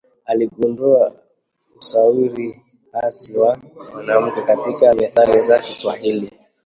aligundua 0.25 1.13
usawiri 1.77 2.61
hasi 2.91 3.37
wa 3.37 3.57
mwanamke 3.93 4.41
katika 4.41 4.93
methali 4.93 5.41
za 5.41 5.59
Kiswahili 5.59 6.33